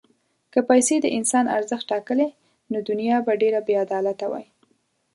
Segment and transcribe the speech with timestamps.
[0.53, 2.29] که پیسې د انسان ارزښت ټاکلی،
[2.71, 4.45] نو دنیا به ډېره بېعدالته وای.